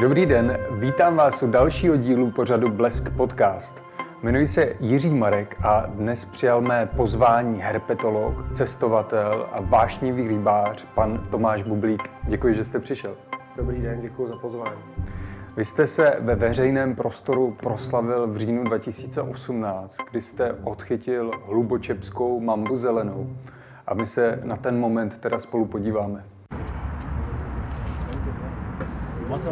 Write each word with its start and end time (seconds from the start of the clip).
Dobrý 0.00 0.26
den, 0.26 0.58
vítám 0.70 1.16
vás 1.16 1.42
u 1.42 1.46
dalšího 1.46 1.96
dílu 1.96 2.30
pořadu 2.30 2.70
Blesk 2.70 3.10
Podcast. 3.16 3.82
Jmenuji 4.22 4.48
se 4.48 4.72
Jiří 4.80 5.10
Marek 5.10 5.56
a 5.64 5.86
dnes 5.86 6.24
přijal 6.24 6.60
mé 6.60 6.86
pozvání 6.86 7.60
herpetolog, 7.60 8.34
cestovatel 8.52 9.48
a 9.52 9.60
vášnivý 9.60 10.28
rybář, 10.28 10.84
pan 10.94 11.26
Tomáš 11.30 11.62
Bublík. 11.62 12.10
Děkuji, 12.28 12.54
že 12.54 12.64
jste 12.64 12.78
přišel. 12.78 13.16
Dobrý 13.56 13.82
den, 13.82 14.00
děkuji 14.00 14.32
za 14.32 14.38
pozvání. 14.38 14.80
Vy 15.56 15.64
jste 15.64 15.86
se 15.86 16.16
ve 16.20 16.34
veřejném 16.34 16.94
prostoru 16.94 17.56
proslavil 17.60 18.26
v 18.26 18.36
říjnu 18.36 18.64
2018, 18.64 19.96
kdy 20.10 20.22
jste 20.22 20.52
odchytil 20.64 21.30
hlubočepskou 21.46 22.40
mambu 22.40 22.76
zelenou. 22.76 23.36
A 23.86 23.94
my 23.94 24.06
se 24.06 24.40
na 24.44 24.56
ten 24.56 24.80
moment 24.80 25.18
teda 25.18 25.38
spolu 25.38 25.64
podíváme. 25.64 26.24
Ne, 29.44 29.50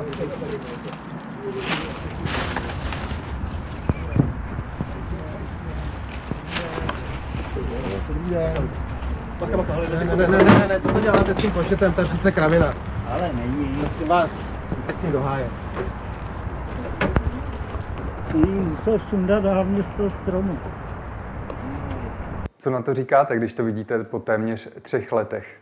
ne, 10.17 10.17
ne, 10.17 10.27
ne, 10.27 10.45
ne, 10.45 10.69
ne, 10.69 10.81
co 10.81 10.93
to 10.93 11.01
děláte 11.01 11.35
s 11.35 11.37
tím 11.37 11.51
košetem, 11.51 11.93
to 11.93 12.01
je 12.01 12.07
přece 12.07 12.33
kravina. 12.33 12.75
Ale 13.11 13.31
není. 13.33 13.77
Prosím 13.81 14.09
vás, 14.09 14.31
jděte 14.73 14.93
s 14.93 15.01
tím 15.01 15.13
do 15.13 15.21
háje. 15.21 15.51
Ty 18.33 18.39
musel 18.39 18.99
sundat 18.99 19.43
hlavně 19.45 19.83
z 19.83 19.91
toho 19.91 20.11
stromu. 20.11 20.59
Co 22.59 22.71
na 22.71 22.83
to 22.83 22.95
říkáte, 22.95 23.37
když 23.37 23.55
to 23.55 23.65
vidíte 23.65 24.05
po 24.05 24.19
téměř 24.19 24.69
třech 24.83 25.13
letech? 25.13 25.61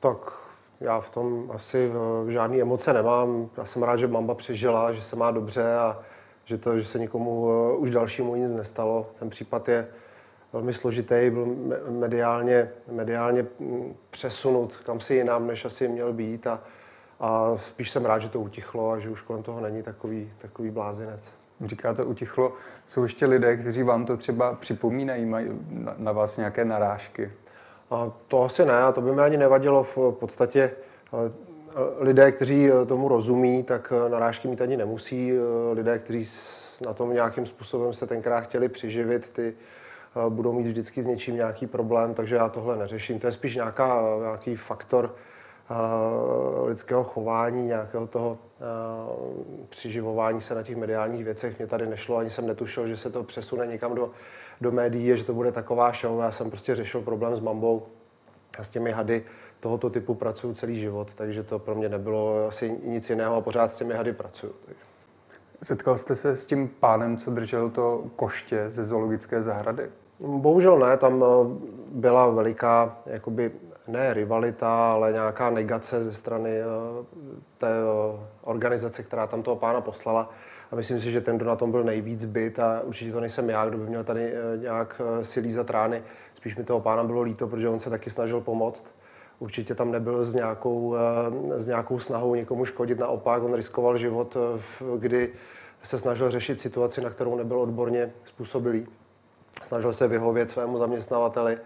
Tak 0.00 0.47
já 0.80 1.00
v 1.00 1.10
tom 1.10 1.50
asi 1.54 1.92
eh, 2.28 2.32
žádný 2.32 2.62
emoce 2.62 2.92
nemám. 2.92 3.50
Já 3.56 3.64
jsem 3.64 3.82
rád, 3.82 3.96
že 3.96 4.06
mamba 4.06 4.34
přežila, 4.34 4.92
že 4.92 5.02
se 5.02 5.16
má 5.16 5.30
dobře 5.30 5.74
a 5.74 5.98
že, 6.44 6.58
to, 6.58 6.78
že 6.78 6.84
se 6.84 6.98
nikomu 6.98 7.50
eh, 7.50 7.76
už 7.76 7.90
dalšímu 7.90 8.34
nic 8.34 8.50
nestalo. 8.50 9.06
Ten 9.18 9.30
případ 9.30 9.68
je 9.68 9.88
velmi 10.52 10.72
složitý, 10.72 11.30
byl 11.30 11.46
me- 11.46 11.90
mediálně, 11.90 12.70
mediálně 12.92 13.46
mm, 13.58 13.96
přesunut 14.10 14.76
kam 14.76 15.00
si 15.00 15.14
jinam, 15.14 15.46
než 15.46 15.64
asi 15.64 15.88
měl 15.88 16.12
být 16.12 16.46
a, 16.46 16.60
a 17.20 17.52
spíš 17.56 17.90
jsem 17.90 18.04
rád, 18.04 18.18
že 18.18 18.28
to 18.28 18.40
utichlo 18.40 18.90
a 18.90 18.98
že 18.98 19.10
už 19.10 19.22
kolem 19.22 19.42
toho 19.42 19.60
není 19.60 19.82
takový, 19.82 20.32
takový 20.38 20.70
blázinec. 20.70 21.30
Říkáte 21.64 22.04
utichlo, 22.04 22.52
jsou 22.88 23.02
ještě 23.02 23.26
lidé, 23.26 23.56
kteří 23.56 23.82
vám 23.82 24.06
to 24.06 24.16
třeba 24.16 24.54
připomínají, 24.54 25.24
mají 25.24 25.46
na 25.96 26.12
vás 26.12 26.36
nějaké 26.36 26.64
narážky. 26.64 27.32
To 28.28 28.42
asi 28.42 28.64
ne, 28.64 28.82
a 28.82 28.92
to 28.92 29.00
by 29.00 29.12
mi 29.12 29.22
ani 29.22 29.36
nevadilo. 29.36 29.84
V 29.84 30.12
podstatě 30.12 30.62
eh, 30.62 31.30
lidé, 31.98 32.32
kteří 32.32 32.70
eh, 32.70 32.86
tomu 32.86 33.08
rozumí, 33.08 33.62
tak 33.62 33.92
eh, 33.96 34.08
narážky 34.08 34.48
mít 34.48 34.60
ani 34.60 34.76
nemusí. 34.76 35.32
Lidé, 35.72 35.98
kteří 35.98 36.28
na 36.84 36.94
tom 36.94 37.12
nějakým 37.12 37.46
způsobem 37.46 37.92
se 37.92 38.06
tenkrát 38.06 38.40
chtěli 38.40 38.68
přiživit, 38.68 39.32
ty 39.32 39.54
budou 40.28 40.52
mít 40.52 40.66
vždycky 40.66 41.02
s 41.02 41.06
něčím 41.06 41.34
nějaký 41.34 41.66
problém, 41.66 42.14
takže 42.14 42.36
já 42.36 42.48
tohle 42.48 42.76
neřeším. 42.76 43.18
To 43.18 43.26
je 43.26 43.32
spíš 43.32 43.54
nějaká, 43.56 44.02
nějaký 44.20 44.56
faktor 44.56 45.14
lidského 46.64 47.04
chování, 47.04 47.66
nějakého 47.66 48.06
toho 48.06 48.38
přiživování 49.68 50.40
se 50.40 50.54
na 50.54 50.62
těch 50.62 50.76
mediálních 50.76 51.24
věcech. 51.24 51.58
Mě 51.58 51.66
tady 51.66 51.86
nešlo, 51.86 52.16
ani 52.16 52.30
jsem 52.30 52.46
netušil, 52.46 52.88
že 52.88 52.96
se 52.96 53.10
to 53.10 53.24
přesune 53.24 53.66
někam 53.66 53.94
do, 53.94 54.10
do 54.60 54.72
médií, 54.72 55.16
že 55.16 55.24
to 55.24 55.34
bude 55.34 55.52
taková 55.52 55.92
show. 55.92 56.20
Já 56.20 56.32
jsem 56.32 56.50
prostě 56.50 56.74
řešil 56.74 57.02
problém 57.02 57.36
s 57.36 57.40
mambou 57.40 57.86
a 58.58 58.62
s 58.62 58.68
těmi 58.68 58.90
hady 58.90 59.24
tohoto 59.60 59.90
typu 59.90 60.14
pracuju 60.14 60.54
celý 60.54 60.80
život, 60.80 61.14
takže 61.14 61.42
to 61.42 61.58
pro 61.58 61.74
mě 61.74 61.88
nebylo 61.88 62.46
asi 62.46 62.78
nic 62.84 63.10
jiného 63.10 63.36
a 63.36 63.40
pořád 63.40 63.72
s 63.72 63.76
těmi 63.76 63.94
hady 63.94 64.12
pracuju. 64.12 64.54
Setkal 65.62 65.98
jste 65.98 66.16
se 66.16 66.36
s 66.36 66.46
tím 66.46 66.68
pánem, 66.68 67.16
co 67.16 67.30
držel 67.30 67.70
to 67.70 68.04
koště 68.16 68.70
ze 68.70 68.84
zoologické 68.84 69.42
zahrady? 69.42 69.90
Bohužel 70.20 70.78
ne, 70.78 70.96
tam 70.96 71.24
eh, 71.24 71.26
byla 71.90 72.26
veliká, 72.26 72.98
jakoby 73.06 73.50
ne 73.88 74.14
rivalita, 74.14 74.92
ale 74.92 75.12
nějaká 75.12 75.50
negace 75.50 76.04
ze 76.04 76.12
strany 76.12 76.50
eh, 76.60 76.64
té 77.58 77.68
eh, 77.68 78.20
organizace, 78.42 79.02
která 79.02 79.26
tam 79.26 79.42
toho 79.42 79.56
pána 79.56 79.80
poslala. 79.80 80.30
A 80.70 80.76
myslím 80.76 81.00
si, 81.00 81.10
že 81.10 81.20
ten, 81.20 81.36
kdo 81.36 81.46
na 81.46 81.56
tom 81.56 81.70
byl 81.70 81.84
nejvíc 81.84 82.24
byt, 82.24 82.58
a 82.58 82.80
určitě 82.84 83.12
to 83.12 83.20
nejsem 83.20 83.50
já, 83.50 83.68
kdo 83.68 83.78
by 83.78 83.86
měl 83.86 84.04
tady 84.04 84.32
nějak 84.56 85.00
si 85.22 85.40
lízat 85.40 85.70
rány. 85.70 86.02
Spíš 86.34 86.56
mi 86.56 86.64
toho 86.64 86.80
pána 86.80 87.04
bylo 87.04 87.22
líto, 87.22 87.46
protože 87.46 87.68
on 87.68 87.80
se 87.80 87.90
taky 87.90 88.10
snažil 88.10 88.40
pomoct. 88.40 88.84
Určitě 89.38 89.74
tam 89.74 89.90
nebyl 89.90 90.24
s 90.24 90.34
nějakou, 90.34 90.96
s 91.56 91.66
nějakou 91.66 91.98
snahou 91.98 92.34
někomu 92.34 92.64
škodit, 92.64 92.98
naopak 92.98 93.42
on 93.42 93.54
riskoval 93.54 93.98
život, 93.98 94.36
kdy 94.98 95.32
se 95.82 95.98
snažil 95.98 96.30
řešit 96.30 96.60
situaci, 96.60 97.00
na 97.00 97.10
kterou 97.10 97.36
nebyl 97.36 97.60
odborně 97.60 98.12
způsobilý 98.24 98.86
snažil 99.62 99.92
se 99.92 100.08
vyhovět 100.08 100.50
svému 100.50 100.78
zaměstnavateli 100.78 101.58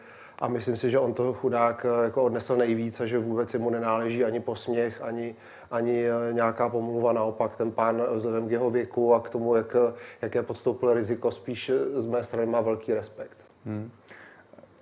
a 0.43 0.49
myslím 0.49 0.77
si, 0.77 0.91
že 0.91 0.99
on 0.99 1.15
toho 1.15 1.33
chudák 1.33 1.87
eh, 1.89 2.05
jako 2.05 2.23
odnesl 2.23 2.57
nejvíc 2.57 3.01
a 3.01 3.07
že 3.07 3.19
vůbec 3.19 3.55
mu 3.55 3.71
nenáleží 3.71 4.25
ani 4.25 4.41
posměch, 4.41 5.03
ani, 5.03 5.35
ani 5.71 6.07
eh, 6.07 6.33
nějaká 6.33 6.69
pomluva. 6.69 7.13
Naopak 7.13 7.57
ten 7.57 7.73
pán 7.73 8.03
eh, 8.03 8.17
vzhledem 8.17 8.49
k 8.49 8.51
jeho 8.51 8.71
věku 8.71 9.15
a 9.15 9.21
k 9.21 9.29
tomu, 9.29 9.57
jak, 9.57 9.77
jaké 10.23 10.43
podstoupil 10.43 10.95
riziko, 10.95 11.31
spíš 11.31 11.71
z 11.95 12.07
mé 12.07 12.25
strany 12.25 12.47
má 12.47 12.61
velký 12.61 12.95
respekt. 12.95 13.39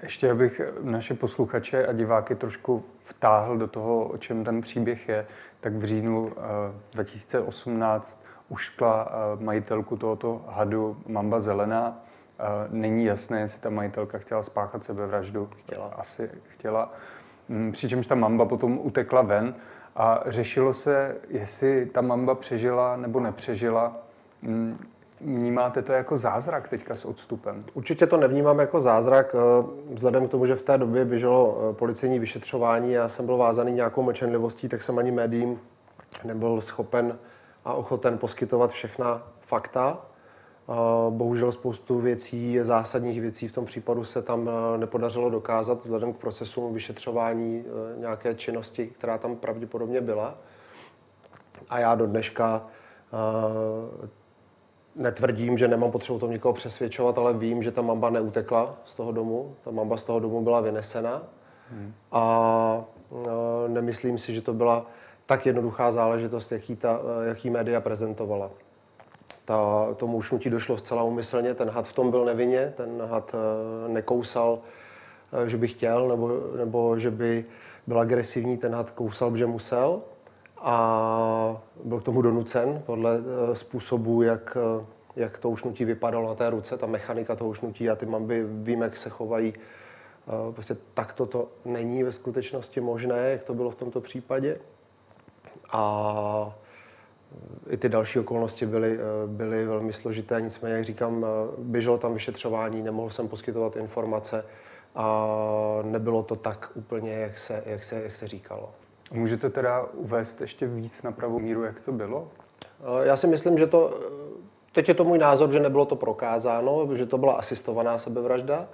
Ještě 0.02 0.30
abych 0.30 0.60
naše 0.82 1.14
posluchače 1.14 1.86
a 1.86 1.92
diváky 1.92 2.34
trošku 2.34 2.84
vtáhl 3.04 3.58
do 3.58 3.66
toho, 3.66 4.04
o 4.04 4.18
čem 4.18 4.44
ten 4.44 4.60
příběh 4.60 5.08
je, 5.08 5.26
tak 5.60 5.72
v 5.72 5.84
říjnu 5.84 6.32
eh, 6.36 6.40
2018 6.92 8.20
uškla 8.48 9.12
majitelku 9.40 9.96
tohoto 9.96 10.44
hadu 10.48 10.96
Mamba 11.06 11.40
Zelená. 11.40 12.02
Není 12.68 13.04
jasné, 13.04 13.40
jestli 13.40 13.60
ta 13.60 13.70
majitelka 13.70 14.18
chtěla 14.18 14.42
spáchat 14.42 14.84
sebevraždu. 14.84 15.48
Chtěla. 15.56 15.86
Asi 15.86 16.30
chtěla. 16.48 16.92
Mm, 17.48 17.72
Přičemž 17.72 18.06
ta 18.06 18.14
mamba 18.14 18.44
potom 18.44 18.78
utekla 18.82 19.22
ven 19.22 19.54
a 19.96 20.22
řešilo 20.26 20.74
se, 20.74 21.16
jestli 21.28 21.86
ta 21.86 22.00
mamba 22.00 22.34
přežila 22.34 22.96
nebo 22.96 23.20
nepřežila. 23.20 23.96
Mm, 24.42 24.78
Vnímáte 25.20 25.82
to 25.82 25.92
jako 25.92 26.18
zázrak 26.18 26.68
teďka 26.68 26.94
s 26.94 27.04
odstupem? 27.04 27.64
Určitě 27.74 28.06
to 28.06 28.16
nevnímám 28.16 28.58
jako 28.58 28.80
zázrak, 28.80 29.34
eh, 29.34 29.64
vzhledem 29.94 30.28
k 30.28 30.30
tomu, 30.30 30.46
že 30.46 30.56
v 30.56 30.62
té 30.62 30.78
době 30.78 31.04
běželo 31.04 31.58
eh, 31.70 31.74
policejní 31.74 32.18
vyšetřování, 32.18 32.92
já 32.92 33.08
jsem 33.08 33.26
byl 33.26 33.36
vázaný 33.36 33.72
nějakou 33.72 34.02
mlčenlivostí, 34.02 34.68
tak 34.68 34.82
jsem 34.82 34.98
ani 34.98 35.10
médiím 35.10 35.60
nebyl 36.24 36.60
schopen 36.60 37.18
a 37.64 37.72
ochoten 37.72 38.18
poskytovat 38.18 38.70
všechna 38.70 39.22
fakta. 39.40 39.98
Bohužel 41.10 41.52
spoustu 41.52 41.98
věcí, 41.98 42.58
zásadních 42.62 43.20
věcí 43.20 43.48
v 43.48 43.52
tom 43.52 43.66
případu 43.66 44.04
se 44.04 44.22
tam 44.22 44.48
eh, 44.48 44.78
nepodařilo 44.78 45.30
dokázat 45.30 45.84
vzhledem 45.84 46.12
k 46.12 46.16
procesům 46.16 46.74
vyšetřování 46.74 47.64
eh, 47.66 48.00
nějaké 48.00 48.34
činnosti, 48.34 48.86
která 48.86 49.18
tam 49.18 49.36
pravděpodobně 49.36 50.00
byla. 50.00 50.34
A 51.70 51.78
já 51.78 51.94
do 51.94 52.06
dneška 52.06 52.66
eh, 53.12 54.08
netvrdím, 54.96 55.58
že 55.58 55.68
nemám 55.68 55.90
potřebu 55.90 56.18
tom 56.18 56.30
někoho 56.30 56.54
přesvědčovat, 56.54 57.18
ale 57.18 57.32
vím, 57.32 57.62
že 57.62 57.70
ta 57.70 57.82
mamba 57.82 58.10
neutekla 58.10 58.76
z 58.84 58.94
toho 58.94 59.12
domu. 59.12 59.56
Ta 59.64 59.70
mamba 59.70 59.96
z 59.96 60.04
toho 60.04 60.20
domu 60.20 60.42
byla 60.42 60.60
vynesena. 60.60 61.22
Hmm. 61.70 61.94
A 62.12 62.84
e, 63.12 63.68
nemyslím 63.68 64.18
si, 64.18 64.34
že 64.34 64.40
to 64.40 64.54
byla 64.54 64.86
tak 65.26 65.46
jednoduchá 65.46 65.92
záležitost, 65.92 66.52
jaký, 66.52 66.76
ta, 66.76 67.00
e, 67.22 67.28
jaký 67.28 67.50
média 67.50 67.80
prezentovala. 67.80 68.50
Ta, 69.50 69.94
tomu 69.96 70.16
ušnutí 70.16 70.50
došlo 70.50 70.78
zcela 70.78 71.02
úmyslně, 71.02 71.54
ten 71.54 71.70
had 71.70 71.88
v 71.88 71.92
tom 71.92 72.10
byl 72.10 72.24
nevinně, 72.24 72.72
ten 72.76 73.02
had 73.06 73.34
e, 73.34 73.88
nekousal, 73.88 74.58
e, 75.32 75.48
že 75.48 75.56
by 75.56 75.68
chtěl, 75.68 76.08
nebo, 76.08 76.30
nebo 76.56 76.98
že 76.98 77.10
by 77.10 77.44
byl 77.86 78.00
agresivní, 78.00 78.58
ten 78.58 78.74
had 78.74 78.90
kousal, 78.90 79.36
že 79.36 79.46
musel 79.46 80.02
a 80.60 81.62
byl 81.84 82.00
k 82.00 82.04
tomu 82.04 82.22
donucen 82.22 82.82
podle 82.86 83.18
eh, 83.18 83.56
způsobu, 83.56 84.22
jak, 84.22 84.56
eh, 84.80 84.86
jak 85.16 85.38
to 85.38 85.50
ušnutí 85.50 85.84
vypadalo 85.84 86.28
na 86.28 86.34
té 86.34 86.50
ruce, 86.50 86.76
ta 86.76 86.86
mechanika 86.86 87.36
toho 87.36 87.50
ušnutí 87.50 87.90
a 87.90 87.96
ty 87.96 88.06
mamby, 88.06 88.44
vím, 88.48 88.82
jak 88.82 88.96
se 88.96 89.10
chovají. 89.10 89.54
Eh, 89.56 90.52
Prostě 90.52 90.76
takto 90.94 91.26
to 91.26 91.48
není 91.64 92.02
ve 92.02 92.12
skutečnosti 92.12 92.80
možné, 92.80 93.30
jak 93.30 93.42
to 93.42 93.54
bylo 93.54 93.70
v 93.70 93.74
tomto 93.74 94.00
případě. 94.00 94.58
A 95.72 96.54
i 97.70 97.76
ty 97.76 97.88
další 97.88 98.18
okolnosti 98.18 98.66
byly, 98.66 98.98
eh, 98.98 99.26
byly 99.26 99.66
velmi 99.66 99.92
složité, 99.92 100.40
nicméně, 100.40 100.74
jak 100.74 100.84
říkám, 100.84 101.24
eh, 101.24 101.54
běželo 101.58 101.98
tam 101.98 102.14
vyšetřování, 102.14 102.82
nemohl 102.82 103.10
jsem 103.10 103.28
poskytovat 103.28 103.76
informace 103.76 104.44
a 104.94 105.26
nebylo 105.82 106.22
to 106.22 106.36
tak 106.36 106.70
úplně, 106.74 107.12
jak 107.12 107.38
se, 107.38 107.62
jak 107.66 107.84
se, 107.84 108.02
jak 108.02 108.16
se 108.16 108.28
říkalo. 108.28 108.70
Můžete 109.12 109.50
teda 109.50 109.86
uvést 109.92 110.40
ještě 110.40 110.66
víc 110.66 111.02
na 111.02 111.12
pravou 111.12 111.38
míru, 111.38 111.62
jak 111.62 111.80
to 111.80 111.92
bylo? 111.92 112.28
Eh, 112.80 113.06
Já 113.06 113.16
si 113.16 113.26
myslím, 113.26 113.58
že 113.58 113.66
to, 113.66 114.00
teď 114.72 114.88
je 114.88 114.94
to 114.94 115.04
můj 115.04 115.18
názor, 115.18 115.52
že 115.52 115.60
nebylo 115.60 115.84
to 115.84 115.96
prokázáno, 115.96 116.96
že 116.96 117.06
to 117.06 117.18
byla 117.18 117.32
asistovaná 117.32 117.98
sebevražda 117.98 118.68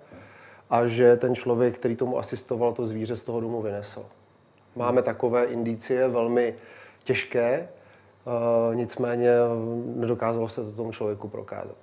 a 0.71 0.87
že 0.87 1.17
ten 1.17 1.35
člověk, 1.35 1.79
který 1.79 1.97
tomu 1.97 2.19
asistoval, 2.19 2.73
to 2.73 2.87
zvíře 2.87 3.17
z 3.17 3.23
toho 3.23 3.41
domu 3.41 3.63
vynesl. 3.63 4.05
Máme 4.77 5.03
takové 5.03 5.45
indicie 5.45 6.09
velmi 6.09 6.55
těžké, 7.05 7.69
nicméně 8.75 9.31
nedokázalo 9.97 10.49
se 10.49 10.65
to 10.65 10.73
tomu 10.73 10.93
člověku 10.93 11.29
prokázat. 11.29 11.77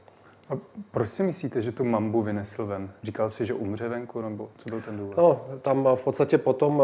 A 0.49 0.53
proč 0.91 1.09
si 1.09 1.23
myslíte, 1.23 1.61
že 1.61 1.71
tu 1.71 1.83
mambu 1.83 2.21
vynesl 2.21 2.65
ven? 2.65 2.91
Říkal 3.03 3.29
si, 3.29 3.45
že 3.45 3.53
umře 3.53 3.89
venku, 3.89 4.21
nebo 4.21 4.49
co 4.57 4.69
byl 4.69 4.81
ten 4.81 4.97
důvod? 4.97 5.17
No, 5.17 5.41
tam 5.61 5.87
v 5.95 6.03
podstatě 6.03 6.37
potom, 6.37 6.83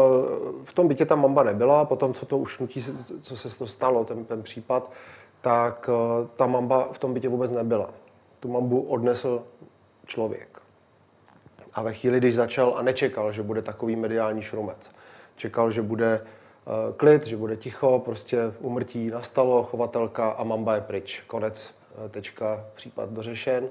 v 0.64 0.72
tom 0.74 0.88
bytě 0.88 1.06
ta 1.06 1.14
mamba 1.14 1.42
nebyla, 1.42 1.84
potom, 1.84 2.14
co 2.14 2.26
to 2.26 2.38
ušnutí, 2.38 2.82
co 3.22 3.36
se 3.36 3.58
to 3.58 3.66
stalo, 3.66 4.04
ten, 4.04 4.24
ten 4.24 4.42
případ, 4.42 4.92
tak 5.40 5.90
ta 6.36 6.46
mamba 6.46 6.88
v 6.92 6.98
tom 6.98 7.14
bytě 7.14 7.28
vůbec 7.28 7.50
nebyla. 7.50 7.90
Tu 8.40 8.48
mambu 8.48 8.80
odnesl 8.80 9.42
člověk. 10.06 10.58
A 11.74 11.82
ve 11.82 11.92
chvíli, 11.92 12.18
když 12.18 12.34
začal 12.34 12.74
a 12.78 12.82
nečekal, 12.82 13.32
že 13.32 13.42
bude 13.42 13.62
takový 13.62 13.96
mediální 13.96 14.42
šrumec, 14.42 14.90
čekal, 15.36 15.70
že 15.70 15.82
bude 15.82 16.20
klid, 16.96 17.26
že 17.26 17.36
bude 17.36 17.56
ticho, 17.56 18.02
prostě 18.04 18.52
umrtí 18.60 19.10
nastalo, 19.10 19.62
chovatelka 19.62 20.30
a 20.30 20.44
mamba 20.44 20.74
je 20.74 20.80
pryč. 20.80 21.22
Konec 21.26 21.74
tečka, 22.10 22.64
případ 22.74 23.10
dořešen. 23.10 23.68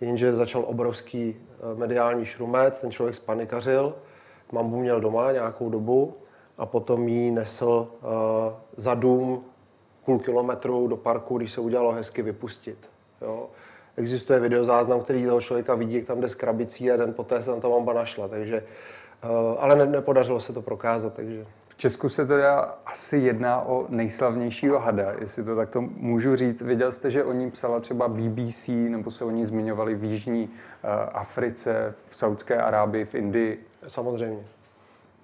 Jenže 0.00 0.32
začal 0.32 0.64
obrovský 0.66 1.36
eh, 1.36 1.78
mediální 1.78 2.24
šrumec, 2.24 2.80
ten 2.80 2.90
člověk 2.90 3.16
spanikařil, 3.16 3.94
mambu 4.52 4.80
měl 4.80 5.00
doma 5.00 5.32
nějakou 5.32 5.70
dobu 5.70 6.16
a 6.58 6.66
potom 6.66 7.08
ji 7.08 7.30
nesl 7.30 7.88
za 8.76 8.94
dům 8.94 9.44
půl 10.04 10.18
kilometru 10.18 10.88
do 10.88 10.96
parku, 10.96 11.38
když 11.38 11.52
se 11.52 11.60
udělalo 11.60 11.92
hezky 11.92 12.22
vypustit. 12.22 12.78
Jo. 13.22 13.46
Existuje 13.96 14.40
videozáznam, 14.40 15.00
který 15.00 15.26
toho 15.26 15.40
člověka 15.40 15.74
vidí, 15.74 15.94
jak 15.94 16.04
tam 16.04 16.20
jde 16.20 16.28
s 16.28 16.34
krabicí 16.34 16.90
a 16.90 16.96
den 16.96 17.14
poté 17.14 17.42
se 17.42 17.50
tam 17.50 17.60
ta 17.60 17.68
mamba 17.68 17.92
našla. 17.92 18.28
Takže, 18.28 18.64
ale 19.58 19.76
ne, 19.76 19.86
nepodařilo 19.86 20.40
se 20.40 20.52
to 20.52 20.62
prokázat. 20.62 21.14
Takže 21.14 21.46
Česku 21.76 22.08
se 22.08 22.26
teda 22.26 22.74
asi 22.86 23.16
jedná 23.16 23.60
o 23.60 23.86
nejslavnějšího 23.88 24.78
hada, 24.78 25.12
jestli 25.20 25.44
to 25.44 25.56
takto 25.56 25.80
můžu 25.80 26.36
říct. 26.36 26.62
Viděl 26.62 26.92
jste, 26.92 27.10
že 27.10 27.24
o 27.24 27.32
ní 27.32 27.50
psala 27.50 27.80
třeba 27.80 28.08
BBC, 28.08 28.68
nebo 28.68 29.10
se 29.10 29.24
o 29.24 29.30
ní 29.30 29.46
zmiňovali 29.46 29.94
v 29.94 30.04
Jižní 30.04 30.44
uh, 30.44 30.90
Africe, 31.12 31.94
v 32.08 32.16
Saudské 32.16 32.56
Arábii, 32.56 33.04
v 33.04 33.14
Indii? 33.14 33.66
Samozřejmě. 33.86 34.42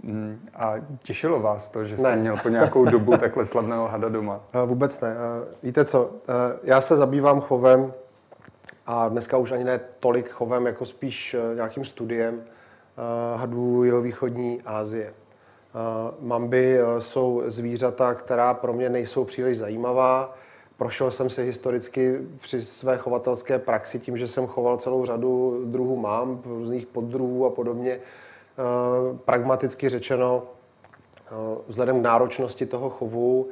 Mm, 0.02 0.48
a 0.54 0.74
těšilo 1.02 1.40
vás 1.40 1.68
to, 1.68 1.84
že 1.84 1.96
jste 1.96 2.10
ne. 2.10 2.16
měl 2.16 2.36
po 2.36 2.48
nějakou 2.48 2.84
dobu 2.84 3.16
takhle 3.16 3.46
slavného 3.46 3.88
hada 3.88 4.08
doma? 4.08 4.40
Eh, 4.52 4.66
vůbec 4.66 5.00
ne. 5.00 5.08
Eh, 5.08 5.54
víte 5.62 5.84
co, 5.84 6.10
já 6.62 6.80
se 6.80 6.96
zabývám 6.96 7.40
chovem 7.40 7.92
a 8.86 9.08
dneska 9.08 9.36
už 9.36 9.52
ani 9.52 9.64
ne 9.64 9.80
tolik 10.00 10.28
chovem, 10.28 10.66
jako 10.66 10.86
spíš 10.86 11.36
nějakým 11.54 11.84
studiem 11.84 12.42
hadů 13.36 13.84
jihovýchodní 13.84 14.62
Asie. 14.64 15.12
Mamby 16.20 16.78
eh, 16.78 17.00
jsou 17.00 17.42
zvířata, 17.46 18.14
která 18.14 18.54
pro 18.54 18.72
mě 18.72 18.88
nejsou 18.90 19.24
příliš 19.24 19.58
zajímavá. 19.58 20.34
Prošel 20.76 21.10
jsem 21.10 21.30
se 21.30 21.42
historicky 21.42 22.18
při 22.40 22.62
své 22.62 22.96
chovatelské 22.96 23.58
praxi 23.58 23.98
tím, 23.98 24.16
že 24.16 24.26
jsem 24.26 24.46
choval 24.46 24.76
celou 24.76 25.04
řadu 25.04 25.62
druhů 25.64 25.96
mám, 25.96 26.42
různých 26.44 26.86
poddruhů 26.86 27.46
a 27.46 27.50
podobně. 27.50 27.92
Eh, 27.92 29.18
pragmaticky 29.24 29.88
řečeno, 29.88 30.42
eh, 31.26 31.30
vzhledem 31.68 32.00
k 32.00 32.02
náročnosti 32.02 32.66
toho 32.66 32.90
chovu, 32.90 33.48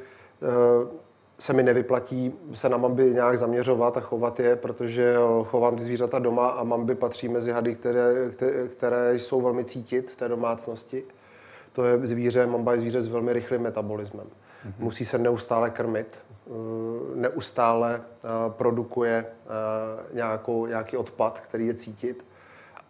se 1.39 1.53
mi 1.53 1.63
nevyplatí 1.63 2.33
se 2.53 2.69
na 2.69 2.77
mamby 2.77 3.13
nějak 3.13 3.37
zaměřovat 3.37 3.97
a 3.97 3.99
chovat 3.99 4.39
je, 4.39 4.55
protože 4.55 5.15
chovám 5.43 5.75
ty 5.75 5.83
zvířata 5.83 6.19
doma 6.19 6.49
a 6.49 6.63
mamby 6.63 6.95
patří 6.95 7.29
mezi 7.29 7.51
hady, 7.51 7.75
které, 7.75 8.13
které 8.69 9.15
jsou 9.15 9.41
velmi 9.41 9.65
cítit 9.65 10.11
v 10.11 10.15
té 10.15 10.27
domácnosti. 10.27 11.03
To 11.77 11.85
je 11.85 12.07
zvíře, 12.07 12.45
mamba 12.45 12.71
je 12.73 12.79
zvíře 12.79 13.01
s 13.01 13.07
velmi 13.07 13.33
rychlým 13.33 13.61
metabolismem. 13.61 14.25
Mm-hmm. 14.25 14.73
Musí 14.79 15.05
se 15.05 15.17
neustále 15.17 15.69
krmit, 15.69 16.19
eh, 16.47 16.51
neustále 17.15 18.01
eh, 18.01 18.27
produkuje 18.49 19.25
eh, 19.25 20.15
nějakou, 20.15 20.65
nějaký 20.65 20.97
odpad, 20.97 21.39
který 21.39 21.67
je 21.67 21.73
cítit. 21.73 22.25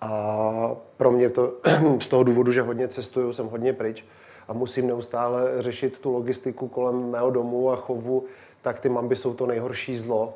A 0.02 0.76
pro 0.98 1.12
mě 1.12 1.30
to 1.30 1.54
z 2.00 2.08
toho 2.08 2.24
důvodu, 2.24 2.52
že 2.52 2.62
hodně 2.62 2.88
cestuju, 2.88 3.34
jsem 3.34 3.48
hodně 3.48 3.74
pryč 3.74 4.06
a 4.48 4.54
musím 4.54 4.88
neustále 4.88 5.62
řešit 5.62 6.00
tu 6.00 6.14
logistiku 6.14 6.68
kolem 6.68 7.12
mého 7.12 7.30
domu 7.32 7.72
a 7.72 7.76
chovu, 7.76 8.26
tak 8.62 8.80
ty 8.80 8.90
mamby 8.90 9.16
jsou 9.16 9.34
to 9.34 9.46
nejhorší 9.46 9.98
zlo 9.98 10.34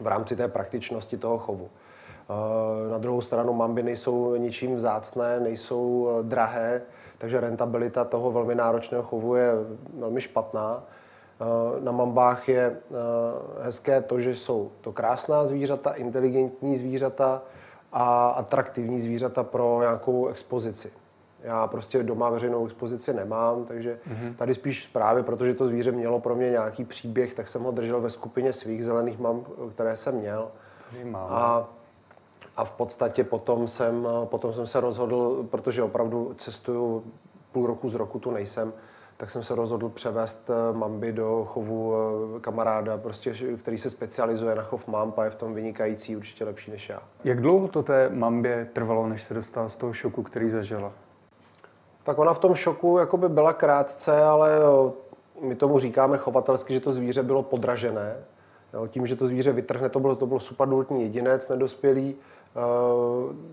v 0.00 0.06
rámci 0.06 0.36
té 0.36 0.48
praktičnosti 0.48 1.16
toho 1.16 1.38
chovu. 1.38 1.70
Na 2.90 2.98
druhou 2.98 3.20
stranu 3.20 3.52
mamby 3.52 3.82
nejsou 3.82 4.36
ničím 4.36 4.74
vzácné, 4.74 5.40
nejsou 5.40 6.08
drahé, 6.22 6.82
takže 7.18 7.40
rentabilita 7.40 8.04
toho 8.04 8.32
velmi 8.32 8.54
náročného 8.54 9.02
chovu 9.02 9.34
je 9.34 9.52
velmi 9.98 10.20
špatná. 10.20 10.82
Eh, 11.40 11.80
na 11.80 11.92
mambách 11.92 12.48
je 12.48 12.64
eh, 12.66 13.64
hezké 13.64 14.02
to, 14.02 14.20
že 14.20 14.34
jsou 14.34 14.70
to 14.80 14.92
krásná 14.92 15.46
zvířata, 15.46 15.92
inteligentní 15.92 16.76
zvířata 16.76 17.42
a 17.92 18.28
atraktivní 18.28 19.02
zvířata 19.02 19.42
pro 19.42 19.78
nějakou 19.80 20.26
expozici. 20.26 20.92
Já 21.42 21.66
prostě 21.66 22.02
doma 22.02 22.30
veřejnou 22.30 22.66
expozici 22.66 23.14
nemám, 23.14 23.64
takže 23.64 23.98
mm-hmm. 24.08 24.34
tady 24.34 24.54
spíš 24.54 24.84
zprávy, 24.84 25.22
protože 25.22 25.54
to 25.54 25.66
zvíře 25.66 25.92
mělo 25.92 26.20
pro 26.20 26.34
mě 26.34 26.50
nějaký 26.50 26.84
příběh, 26.84 27.34
tak 27.34 27.48
jsem 27.48 27.62
ho 27.62 27.70
držel 27.70 28.00
ve 28.00 28.10
skupině 28.10 28.52
svých 28.52 28.84
zelených 28.84 29.18
mám, 29.18 29.44
které 29.74 29.96
jsem 29.96 30.14
měl. 30.14 30.48
A 31.16 31.68
a 32.56 32.64
v 32.64 32.72
podstatě 32.72 33.24
potom 33.24 33.68
jsem, 33.68 34.08
potom 34.24 34.52
jsem 34.52 34.66
se 34.66 34.80
rozhodl, 34.80 35.46
protože 35.50 35.82
opravdu 35.82 36.34
cestuju 36.38 37.04
půl 37.52 37.66
roku 37.66 37.88
z 37.88 37.94
roku, 37.94 38.18
tu 38.18 38.30
nejsem, 38.30 38.72
tak 39.16 39.30
jsem 39.30 39.42
se 39.42 39.54
rozhodl 39.54 39.88
převést 39.88 40.50
eh, 40.50 40.76
mamby 40.76 41.12
do 41.12 41.48
chovu 41.50 41.94
eh, 41.94 42.40
kamaráda, 42.40 42.98
prostě, 42.98 43.34
který 43.56 43.78
se 43.78 43.90
specializuje 43.90 44.54
na 44.54 44.62
chov 44.62 44.88
mamp 44.88 45.18
a 45.18 45.24
je 45.24 45.30
v 45.30 45.34
tom 45.34 45.54
vynikající, 45.54 46.16
určitě 46.16 46.44
lepší 46.44 46.70
než 46.70 46.88
já. 46.88 47.02
Jak 47.24 47.40
dlouho 47.40 47.68
to 47.68 47.82
té 47.82 48.08
mambě 48.08 48.68
trvalo, 48.72 49.08
než 49.08 49.22
se 49.22 49.34
dostala 49.34 49.68
z 49.68 49.76
toho 49.76 49.92
šoku, 49.92 50.22
který 50.22 50.50
zažila? 50.50 50.92
Tak 52.02 52.18
ona 52.18 52.34
v 52.34 52.38
tom 52.38 52.54
šoku 52.54 52.98
jakoby 52.98 53.28
byla 53.28 53.52
krátce, 53.52 54.22
ale 54.22 54.50
my 55.40 55.54
tomu 55.54 55.78
říkáme 55.78 56.18
chovatelsky, 56.18 56.74
že 56.74 56.80
to 56.80 56.92
zvíře 56.92 57.22
bylo 57.22 57.42
podražené. 57.42 58.16
Jo, 58.74 58.86
tím, 58.86 59.06
že 59.06 59.16
to 59.16 59.26
zvíře 59.26 59.52
vytrhne, 59.52 59.88
to 59.88 60.00
bylo, 60.00 60.16
to 60.16 60.26
bylo 60.26 60.40
subadultní 60.40 61.02
jedinec, 61.02 61.48
nedospělý, 61.48 62.16
Eh, 62.16 62.43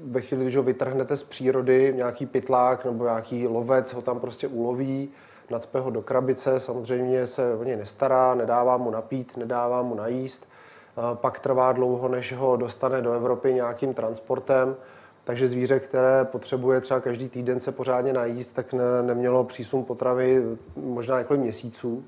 ve 0.04 0.22
chvíli, 0.22 0.44
když 0.44 0.56
ho 0.56 0.64
vytrhnete 0.64 1.18
z 1.18 1.24
přírody, 1.24 1.94
nějaký 1.96 2.26
pytlák 2.26 2.86
nebo 2.86 3.04
nějaký 3.04 3.48
lovec 3.48 3.94
ho 3.94 4.02
tam 4.02 4.20
prostě 4.20 4.48
uloví, 4.48 5.10
nacpe 5.50 5.80
ho 5.80 5.90
do 5.90 6.02
krabice, 6.02 6.60
samozřejmě 6.60 7.28
se 7.28 7.54
o 7.56 7.64
něj 7.64 7.76
nestará, 7.76 8.36
nedává 8.36 8.78
mu 8.78 8.92
napít, 8.92 9.38
nedává 9.38 9.82
mu 9.82 9.96
najíst, 9.96 10.46
eh, 10.46 11.02
pak 11.14 11.40
trvá 11.40 11.72
dlouho, 11.72 12.08
než 12.08 12.34
ho 12.34 12.58
dostane 12.58 13.02
do 13.02 13.14
Evropy 13.14 13.54
nějakým 13.54 13.94
transportem, 13.94 14.76
takže 15.24 15.48
zvíře, 15.48 15.80
které 15.80 16.26
potřebuje 16.26 16.82
třeba 16.82 17.00
každý 17.00 17.30
týden 17.30 17.60
se 17.60 17.72
pořádně 17.72 18.14
najíst, 18.14 18.56
tak 18.56 18.74
ne, 18.74 18.84
nemělo 19.02 19.44
přísun 19.44 19.84
potravy 19.84 20.44
možná 20.76 21.20
několik 21.20 21.42
měsíců. 21.42 22.04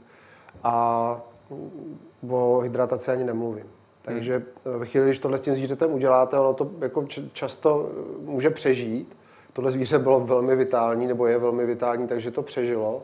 A 0.64 1.22
o 2.30 2.60
hydrataci 2.60 3.12
ani 3.12 3.24
nemluvím. 3.24 3.66
Takže 4.06 4.44
hmm. 4.66 4.80
ve 4.80 4.86
chvíli, 4.86 5.06
když 5.06 5.20
tohle 5.20 5.38
s 5.38 5.42
tím 5.42 5.56
zvířetem 5.56 5.94
uděláte, 5.94 6.40
ono 6.40 6.54
to 6.54 6.72
jako 6.82 7.06
často 7.34 7.92
může 8.20 8.50
přežít. 8.50 9.18
Tohle 9.54 9.72
zvíře 9.72 10.00
bylo 10.00 10.20
velmi 10.20 10.56
vitální, 10.56 11.08
nebo 11.08 11.28
je 11.28 11.38
velmi 11.38 11.66
vitální, 11.66 12.08
takže 12.08 12.32
to 12.32 12.42
přežilo, 12.42 13.04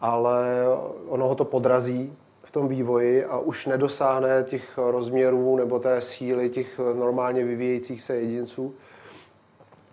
ale 0.00 0.64
ono 1.08 1.28
ho 1.28 1.34
to 1.34 1.44
podrazí 1.44 2.12
v 2.42 2.50
tom 2.50 2.68
vývoji 2.68 3.24
a 3.24 3.38
už 3.38 3.66
nedosáhne 3.66 4.44
těch 4.48 4.78
rozměrů 4.78 5.56
nebo 5.56 5.78
té 5.78 6.00
síly 6.00 6.50
těch 6.50 6.80
normálně 6.94 7.44
vyvíjejících 7.44 8.02
se 8.02 8.16
jedinců. 8.16 8.74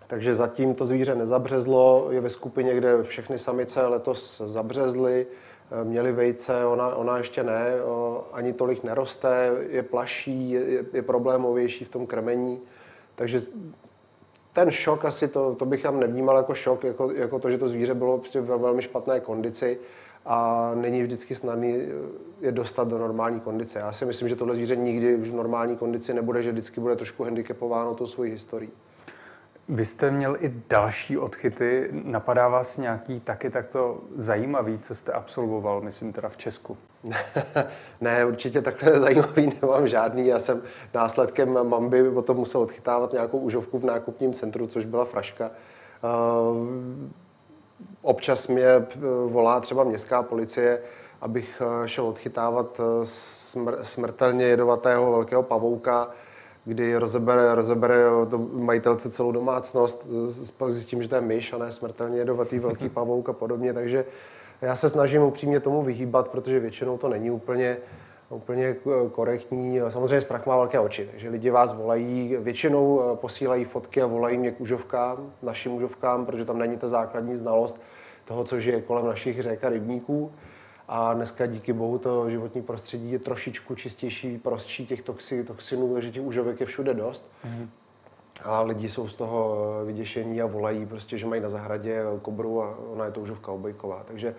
Takže 0.06 0.34
zatím 0.34 0.74
to 0.74 0.86
zvíře 0.86 1.14
nezabřezlo, 1.14 2.08
je 2.10 2.20
ve 2.20 2.30
skupině, 2.30 2.74
kde 2.74 3.02
všechny 3.02 3.38
samice 3.38 3.86
letos 3.86 4.42
zabřezly, 4.46 5.26
Eh, 5.26 5.53
měli 5.84 6.12
vejce, 6.12 6.66
ona, 6.66 6.94
ona 6.94 7.18
ještě 7.18 7.42
ne, 7.42 7.72
ani 8.32 8.52
tolik 8.52 8.84
neroste, 8.84 9.52
je 9.68 9.82
plaší, 9.82 10.50
je, 10.50 10.84
je 10.92 11.02
problémovější 11.02 11.84
v 11.84 11.88
tom 11.88 12.06
krmení, 12.06 12.60
takže 13.14 13.42
ten 14.52 14.70
šok 14.70 15.04
asi, 15.04 15.28
to, 15.28 15.54
to 15.54 15.66
bych 15.66 15.82
tam 15.82 16.00
nevnímal 16.00 16.36
jako 16.36 16.54
šok, 16.54 16.84
jako, 16.84 17.10
jako 17.10 17.38
to, 17.38 17.50
že 17.50 17.58
to 17.58 17.68
zvíře 17.68 17.94
bylo 17.94 18.18
prostě 18.18 18.40
ve 18.40 18.56
velmi 18.56 18.82
špatné 18.82 19.20
kondici 19.20 19.78
a 20.26 20.70
není 20.74 21.02
vždycky 21.02 21.34
snadný 21.34 21.76
eh, 21.76 21.88
je 22.40 22.52
dostat 22.52 22.88
do 22.88 22.98
normální 22.98 23.40
kondice. 23.40 23.78
Já 23.78 23.92
si 23.92 24.04
myslím, 24.04 24.28
že 24.28 24.36
tohle 24.36 24.54
zvíře 24.54 24.76
nikdy 24.76 25.16
už 25.16 25.30
v 25.30 25.34
normální 25.34 25.76
kondici 25.76 26.14
nebude, 26.14 26.42
že 26.42 26.52
vždycky 26.52 26.80
bude 26.80 26.96
trošku 26.96 27.24
handicapováno 27.24 27.94
tou 27.94 28.06
svojí 28.06 28.32
historií. 28.32 28.70
Vy 29.68 29.86
jste 29.86 30.10
měl 30.10 30.36
i 30.40 30.54
další 30.70 31.18
odchyty. 31.18 31.88
Napadá 31.92 32.48
vás 32.48 32.76
nějaký 32.76 33.20
taky 33.20 33.50
takto 33.50 34.00
zajímavý, 34.16 34.78
co 34.78 34.94
jste 34.94 35.12
absolvoval, 35.12 35.80
myslím 35.80 36.12
teda 36.12 36.28
v 36.28 36.36
Česku? 36.36 36.76
ne, 38.00 38.24
určitě 38.24 38.62
takhle 38.62 38.90
zajímavý 39.00 39.52
nemám 39.62 39.88
žádný. 39.88 40.26
Já 40.26 40.38
jsem 40.38 40.62
následkem 40.94 41.68
mamby 41.68 42.10
potom 42.10 42.36
musel 42.36 42.60
odchytávat 42.60 43.12
nějakou 43.12 43.38
užovku 43.38 43.78
v 43.78 43.84
nákupním 43.84 44.32
centru, 44.32 44.66
což 44.66 44.84
byla 44.84 45.04
fraška. 45.04 45.50
Eh, 46.04 46.08
občas 48.02 48.48
mě 48.48 48.64
eh, 48.64 48.86
volá 49.26 49.60
třeba 49.60 49.84
městská 49.84 50.22
policie 50.22 50.80
abych 51.24 51.62
eh, 51.64 51.88
šel 51.88 52.06
odchytávat 52.06 52.80
eh, 52.80 53.04
smr- 53.04 53.82
smrtelně 53.82 54.44
jedovatého 54.44 55.12
velkého 55.12 55.42
pavouka, 55.42 56.10
kdy 56.64 56.96
rozebere, 56.96 57.54
rozebere 57.54 58.04
to 58.30 58.38
majitelce 58.38 59.10
celou 59.10 59.32
domácnost, 59.32 60.06
pak 60.56 60.72
zjistím, 60.72 61.02
že 61.02 61.08
to 61.08 61.14
je 61.14 61.20
myš 61.20 61.52
a 61.52 61.58
ne 61.58 61.72
smrtelně 61.72 62.18
jedovatý 62.18 62.58
velký 62.58 62.88
pavouk 62.94 63.28
a 63.28 63.32
podobně, 63.32 63.72
takže 63.72 64.04
já 64.62 64.76
se 64.76 64.90
snažím 64.90 65.22
upřímně 65.22 65.60
tomu 65.60 65.82
vyhýbat, 65.82 66.28
protože 66.28 66.60
většinou 66.60 66.98
to 66.98 67.08
není 67.08 67.30
úplně, 67.30 67.76
úplně 68.30 68.76
korektní. 69.12 69.80
Samozřejmě 69.88 70.20
strach 70.20 70.46
má 70.46 70.56
velké 70.56 70.80
oči, 70.80 71.08
takže 71.10 71.28
lidi 71.28 71.50
vás 71.50 71.72
volají, 71.72 72.36
většinou 72.40 73.16
posílají 73.20 73.64
fotky 73.64 74.02
a 74.02 74.06
volají 74.06 74.38
mě 74.38 74.50
k 74.50 74.60
užovkám, 74.60 75.32
našim 75.42 75.72
užovkám, 75.72 76.26
protože 76.26 76.44
tam 76.44 76.58
není 76.58 76.76
ta 76.76 76.88
základní 76.88 77.36
znalost 77.36 77.80
toho, 78.24 78.44
co 78.44 78.60
žije 78.60 78.80
kolem 78.80 79.06
našich 79.06 79.42
řek 79.42 79.64
a 79.64 79.68
rybníků. 79.68 80.32
A 80.88 81.14
dneska 81.14 81.46
díky 81.46 81.72
bohu 81.72 81.98
to 81.98 82.30
životní 82.30 82.62
prostředí 82.62 83.12
je 83.12 83.18
trošičku 83.18 83.74
čistější, 83.74 84.38
prostší 84.38 84.86
těch 84.86 85.02
toxi, 85.02 85.44
toxinů, 85.44 85.94
takže 85.94 86.10
těch 86.10 86.22
užovek 86.22 86.60
je 86.60 86.66
všude 86.66 86.94
dost. 86.94 87.30
Mm. 87.44 87.70
A 88.42 88.60
lidi 88.60 88.88
jsou 88.88 89.08
z 89.08 89.14
toho 89.14 89.58
vyděšení 89.84 90.42
a 90.42 90.46
volají 90.46 90.86
prostě, 90.86 91.18
že 91.18 91.26
mají 91.26 91.40
na 91.42 91.48
zahradě 91.48 92.02
kobru 92.22 92.62
a 92.62 92.78
ona 92.92 93.04
je 93.04 93.10
to 93.10 93.20
užovka 93.20 93.52
obejková. 93.52 94.04
Takže 94.06 94.34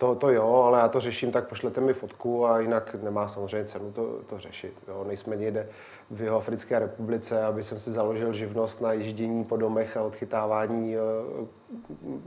to, 0.00 0.14
to 0.14 0.30
jo, 0.30 0.54
ale 0.54 0.78
já 0.78 0.88
to 0.88 1.00
řeším, 1.00 1.32
tak 1.32 1.48
pošlete 1.48 1.80
mi 1.80 1.94
fotku 1.94 2.46
a 2.46 2.60
jinak 2.60 2.94
nemá 3.02 3.28
samozřejmě 3.28 3.64
cenu 3.64 3.92
to, 3.92 4.18
to 4.26 4.38
řešit. 4.38 4.74
Jo. 4.88 5.04
Nejsme 5.08 5.36
někde 5.36 5.68
v 6.10 6.22
jeho 6.22 6.36
Africké 6.36 6.78
republice, 6.78 7.44
aby 7.44 7.64
jsem 7.64 7.78
si 7.78 7.90
založil 7.90 8.32
živnost 8.32 8.80
na 8.80 8.92
ježdění 8.92 9.44
po 9.44 9.56
domech 9.56 9.96
a 9.96 10.02
odchytávání 10.02 10.96
eh, 10.96 11.00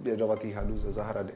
jedovatých 0.10 0.56
hadů 0.56 0.78
ze 0.78 0.92
zahrady. 0.92 1.34